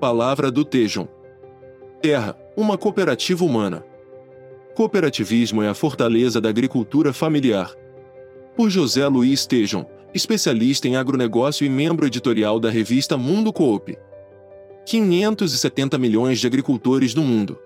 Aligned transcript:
Palavra 0.00 0.50
do 0.50 0.64
Tejon. 0.64 1.06
Terra, 2.00 2.36
uma 2.56 2.76
cooperativa 2.76 3.44
humana. 3.44 3.84
Cooperativismo 4.74 5.62
é 5.62 5.68
a 5.68 5.74
fortaleza 5.74 6.40
da 6.40 6.48
agricultura 6.48 7.12
familiar. 7.12 7.72
Por 8.56 8.70
José 8.70 9.06
Luiz 9.06 9.46
Tejon, 9.46 9.86
especialista 10.14 10.88
em 10.88 10.96
agronegócio 10.96 11.64
e 11.64 11.68
membro 11.68 12.06
editorial 12.06 12.58
da 12.58 12.70
revista 12.70 13.16
Mundo 13.16 13.52
Coop. 13.52 13.96
570 14.84 15.96
milhões 15.98 16.40
de 16.40 16.46
agricultores 16.46 17.14
no 17.14 17.22
mundo. 17.22 17.58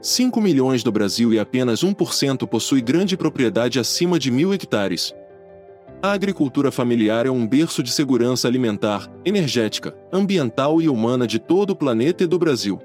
5 0.00 0.40
milhões 0.40 0.84
no 0.84 0.92
Brasil 0.92 1.34
e 1.34 1.38
apenas 1.38 1.82
1% 1.82 2.46
possui 2.46 2.80
grande 2.80 3.16
propriedade 3.16 3.80
acima 3.80 4.18
de 4.18 4.30
mil 4.30 4.54
hectares. 4.54 5.12
A 6.00 6.12
agricultura 6.12 6.70
familiar 6.70 7.26
é 7.26 7.30
um 7.30 7.44
berço 7.44 7.82
de 7.82 7.90
segurança 7.90 8.46
alimentar, 8.46 9.10
energética, 9.24 9.96
ambiental 10.12 10.80
e 10.80 10.88
humana 10.88 11.26
de 11.26 11.40
todo 11.40 11.70
o 11.70 11.76
planeta 11.76 12.22
e 12.22 12.26
do 12.26 12.38
Brasil. 12.38 12.80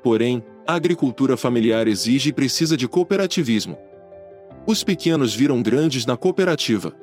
Porém, 0.00 0.40
a 0.64 0.74
agricultura 0.74 1.36
familiar 1.36 1.88
exige 1.88 2.28
e 2.30 2.32
precisa 2.32 2.76
de 2.76 2.86
cooperativismo. 2.86 3.76
Os 4.64 4.84
pequenos 4.84 5.34
viram 5.34 5.60
grandes 5.60 6.06
na 6.06 6.16
cooperativa. 6.16 6.94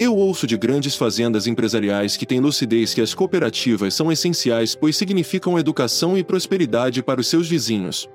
Eu 0.00 0.16
ouço 0.16 0.46
de 0.46 0.56
grandes 0.56 0.96
fazendas 0.96 1.46
empresariais 1.46 2.16
que 2.16 2.24
têm 2.24 2.40
lucidez 2.40 2.94
que 2.94 3.02
as 3.02 3.12
cooperativas 3.12 3.92
são 3.92 4.10
essenciais 4.10 4.74
pois 4.74 4.96
significam 4.96 5.58
educação 5.58 6.16
e 6.16 6.24
prosperidade 6.24 7.02
para 7.02 7.20
os 7.20 7.26
seus 7.26 7.46
vizinhos. 7.46 8.08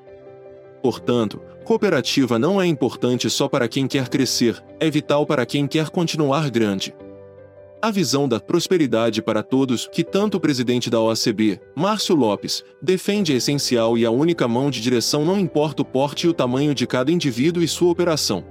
Portanto, 0.84 1.40
cooperativa 1.64 2.38
não 2.38 2.62
é 2.62 2.68
importante 2.68 3.30
só 3.30 3.48
para 3.48 3.70
quem 3.70 3.88
quer 3.88 4.10
crescer, 4.10 4.62
é 4.82 4.90
vital 4.90 5.26
para 5.26 5.46
quem 5.46 5.66
quer 5.66 5.90
continuar 5.90 6.52
grande. 6.52 6.94
A 7.82 7.90
visão 7.90 8.28
da 8.28 8.38
prosperidade 8.38 9.22
para 9.22 9.42
todos, 9.42 9.88
que 9.88 10.04
tanto 10.04 10.36
o 10.36 10.40
presidente 10.42 10.90
da 10.90 11.00
OACB, 11.00 11.62
Márcio 11.74 12.16
Lopes, 12.16 12.66
defende 12.82 13.32
é 13.32 13.38
essencial 13.38 13.98
e 13.98 14.06
a 14.06 14.12
única 14.12 14.46
mão 14.46 14.70
de 14.70 14.82
direção 14.82 15.24
não 15.24 15.40
importa 15.40 15.84
o 15.84 15.86
porte 15.86 16.28
e 16.28 16.30
o 16.30 16.34
tamanho 16.34 16.76
de 16.76 16.86
cada 16.86 17.12
indivíduo 17.12 17.64
e 17.64 17.68
sua 17.68 17.90
operação. 17.90 18.44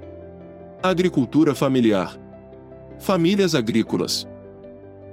Agricultura 0.82 1.54
familiar. 1.54 2.18
Famílias 2.98 3.54
agrícolas. 3.54 4.26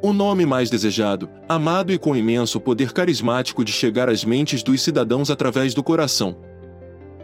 O 0.02 0.14
nome 0.14 0.46
mais 0.46 0.70
desejado, 0.70 1.30
amado 1.50 1.92
e 1.92 1.98
com 1.98 2.16
imenso 2.16 2.62
poder 2.62 2.94
carismático 2.94 3.66
de 3.66 3.74
chegar 3.74 4.08
às 4.08 4.24
mentes 4.24 4.64
dos 4.64 4.82
cidadãos 4.82 5.30
através 5.30 5.74
do 5.74 5.84
coração. 5.84 6.49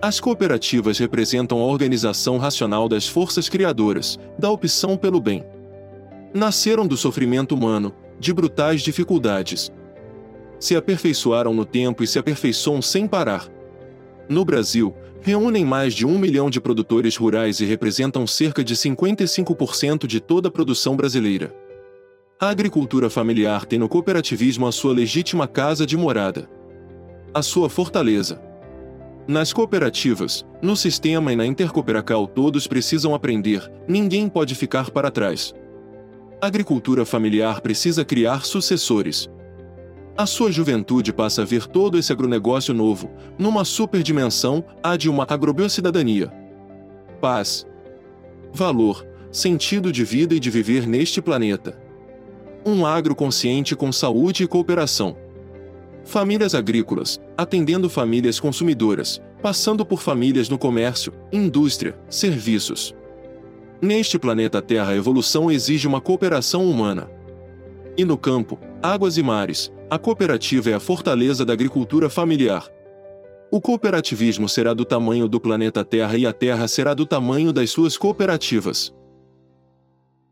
As 0.05 0.19
cooperativas 0.19 0.99
representam 0.99 1.59
a 1.59 1.65
organização 1.65 2.37
racional 2.37 2.87
das 2.87 3.07
forças 3.07 3.49
criadoras, 3.49 4.19
da 4.37 4.51
opção 4.51 4.95
pelo 4.95 5.19
bem. 5.19 5.43
Nasceram 6.31 6.85
do 6.85 6.95
sofrimento 6.95 7.55
humano, 7.55 7.91
de 8.19 8.31
brutais 8.31 8.83
dificuldades. 8.83 9.71
Se 10.59 10.75
aperfeiçoaram 10.75 11.55
no 11.55 11.65
tempo 11.65 12.03
e 12.03 12.07
se 12.07 12.19
aperfeiçoam 12.19 12.83
sem 12.83 13.07
parar. 13.07 13.49
No 14.29 14.45
Brasil, 14.45 14.93
reúnem 15.21 15.65
mais 15.65 15.91
de 15.91 16.05
um 16.05 16.19
milhão 16.19 16.51
de 16.51 16.61
produtores 16.61 17.17
rurais 17.17 17.59
e 17.59 17.65
representam 17.65 18.27
cerca 18.27 18.63
de 18.63 18.75
55% 18.75 20.05
de 20.05 20.19
toda 20.19 20.49
a 20.49 20.51
produção 20.51 20.95
brasileira. 20.95 21.51
A 22.39 22.49
agricultura 22.49 23.09
familiar 23.09 23.65
tem 23.65 23.79
no 23.79 23.89
cooperativismo 23.89 24.67
a 24.67 24.71
sua 24.71 24.93
legítima 24.93 25.47
casa 25.47 25.83
de 25.83 25.97
morada. 25.97 26.47
A 27.33 27.41
sua 27.41 27.71
fortaleza. 27.71 28.39
Nas 29.27 29.51
cooperativas, 29.51 30.45
no 30.61 30.75
sistema 30.75 31.33
e 31.33 31.35
na 31.35 31.47
Intercooperacal 31.47 32.27
todos 32.27 32.67
precisam 32.67 33.15
aprender, 33.15 33.71
ninguém 33.87 34.29
pode 34.29 34.53
ficar 34.53 34.91
para 34.91 35.09
trás. 35.09 35.51
A 36.39 36.45
agricultura 36.45 37.05
familiar 37.05 37.59
precisa 37.59 38.05
criar 38.05 38.45
sucessores. 38.45 39.27
A 40.15 40.27
sua 40.27 40.51
juventude 40.51 41.11
passa 41.11 41.41
a 41.41 41.45
ver 41.45 41.65
todo 41.65 41.97
esse 41.97 42.11
agronegócio 42.11 42.71
novo, 42.71 43.09
numa 43.35 43.65
superdimensão, 43.65 44.63
a 44.83 44.95
de 44.95 45.09
uma 45.09 45.25
agrobiocidadania. 45.27 46.31
Paz. 47.19 47.65
Valor, 48.53 49.07
sentido 49.31 49.91
de 49.91 50.03
vida 50.05 50.35
e 50.35 50.39
de 50.39 50.51
viver 50.51 50.85
neste 50.85 51.19
planeta. 51.19 51.81
Um 52.63 52.85
agro 52.85 53.15
consciente 53.15 53.75
com 53.75 53.91
saúde 53.91 54.43
e 54.43 54.47
cooperação. 54.47 55.17
Famílias 56.05 56.53
agrícolas, 56.53 57.19
atendendo 57.35 57.89
famílias 57.89 58.39
consumidoras, 58.39 59.19
passando 59.41 59.83
por 59.83 59.99
famílias 59.99 60.47
no 60.47 60.57
comércio, 60.57 61.11
indústria, 61.31 61.97
serviços. 62.07 62.95
Neste 63.81 64.19
planeta 64.19 64.61
Terra, 64.61 64.91
a 64.91 64.95
evolução 64.95 65.51
exige 65.51 65.87
uma 65.87 65.99
cooperação 65.99 66.69
humana. 66.69 67.09
E 67.97 68.05
no 68.05 68.17
campo, 68.17 68.59
águas 68.83 69.17
e 69.17 69.23
mares, 69.23 69.73
a 69.89 69.97
cooperativa 69.97 70.69
é 70.69 70.73
a 70.75 70.79
fortaleza 70.79 71.43
da 71.43 71.53
agricultura 71.53 72.07
familiar. 72.07 72.67
O 73.51 73.59
cooperativismo 73.59 74.47
será 74.47 74.73
do 74.73 74.85
tamanho 74.85 75.27
do 75.27 75.39
planeta 75.39 75.83
Terra 75.83 76.17
e 76.17 76.25
a 76.25 76.31
Terra 76.31 76.67
será 76.67 76.93
do 76.93 77.05
tamanho 77.05 77.51
das 77.51 77.71
suas 77.71 77.97
cooperativas. 77.97 78.93